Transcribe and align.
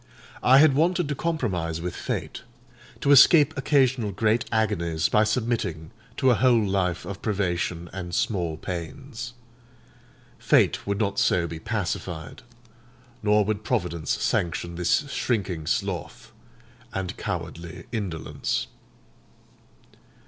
I 0.41 0.57
had 0.57 0.73
wanted 0.73 1.07
to 1.09 1.13
compromise 1.13 1.79
with 1.79 1.95
Fate: 1.95 2.41
to 3.01 3.11
escape 3.11 3.55
occasional 3.55 4.11
great 4.11 4.45
agonies 4.51 5.09
by 5.09 5.23
submitting 5.23 5.91
to 6.17 6.31
a 6.31 6.33
whole 6.33 6.65
life 6.65 7.05
of 7.05 7.21
privation 7.21 7.87
and 7.93 8.15
small 8.15 8.57
pains. 8.57 9.33
Fate 10.39 10.87
would 10.87 10.97
not 10.99 11.19
so 11.19 11.45
be 11.45 11.59
pacified; 11.59 12.41
nor 13.21 13.45
would 13.45 13.63
Providence 13.63 14.09
sanction 14.19 14.73
this 14.73 15.07
shrinking 15.11 15.67
sloth 15.67 16.31
and 16.91 17.15
cowardly 17.15 17.85
indolence. 17.91 18.65